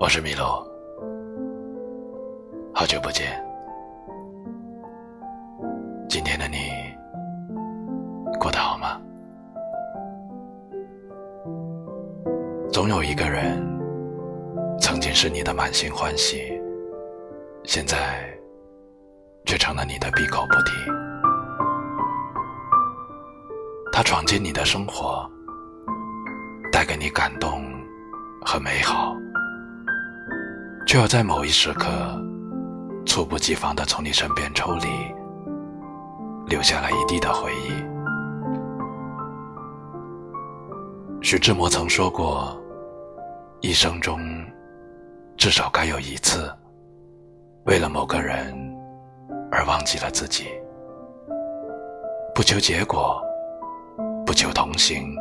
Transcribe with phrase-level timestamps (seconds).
[0.00, 0.66] 我是米洛，
[2.74, 3.40] 好久不见。
[6.08, 6.58] 今天的你
[8.38, 9.00] 过得好吗？
[12.72, 13.62] 总有一个人，
[14.80, 16.42] 曾经是你的满心欢喜，
[17.62, 17.96] 现在
[19.46, 20.72] 却成了你的闭口不提。
[23.92, 25.24] 他闯进你的生活，
[26.72, 27.64] 带给你感动
[28.44, 29.14] 和美好。
[30.94, 31.90] 却又在某一时刻，
[33.04, 34.86] 猝不及防地从你身边抽离，
[36.46, 37.72] 留下了一地的回忆。
[41.20, 42.56] 徐志摩曾说过
[43.60, 44.20] ：“一生中，
[45.36, 46.48] 至少该有一次，
[47.64, 48.54] 为了某个人
[49.50, 50.44] 而忘记了自己，
[52.36, 53.20] 不求结果，
[54.24, 55.12] 不求同行，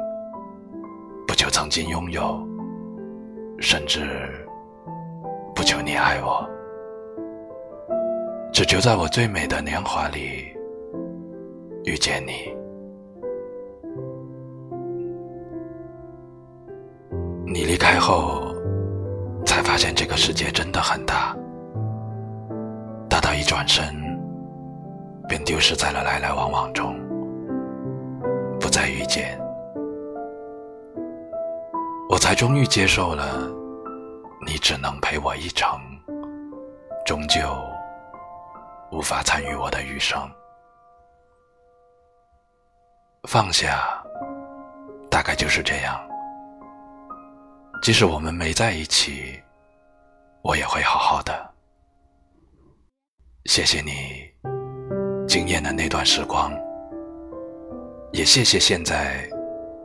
[1.28, 2.48] 不求曾经拥有，
[3.58, 4.30] 甚至……”
[5.74, 6.48] 求你爱我，
[8.54, 10.56] 只求在我最美的年华里
[11.84, 12.56] 遇见你。
[17.52, 18.54] 你离开后，
[19.48, 21.36] 才发现这个世界真的很大，
[23.10, 23.84] 大到一转身
[25.28, 26.96] 便丢失在了来来往往中，
[28.60, 29.40] 不再遇见。
[32.12, 33.53] 我才终于接受了。
[34.64, 35.78] 只能陪我一程，
[37.06, 37.42] 终究
[38.94, 40.18] 无法参与我的余生。
[43.28, 44.02] 放下，
[45.12, 46.02] 大概就是这样。
[47.82, 49.38] 即使我们没在一起，
[50.42, 51.54] 我也会好好的。
[53.44, 54.34] 谢谢你
[55.28, 56.54] 惊艳的那段时光，
[58.14, 59.30] 也谢谢现在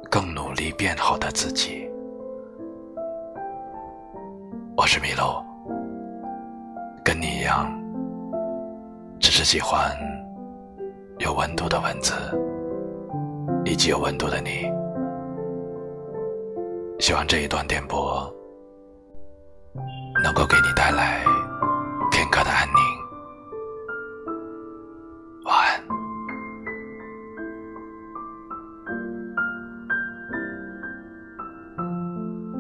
[0.09, 1.88] 更努力变好的自己。
[4.81, 5.45] 我是米露，
[7.05, 7.69] 跟你一样，
[9.19, 9.91] 只是喜欢
[11.19, 12.15] 有温度的文字，
[13.65, 14.71] 以及有温度的你。
[17.01, 18.33] 希望这一段电波
[20.23, 21.25] 能够给你带来。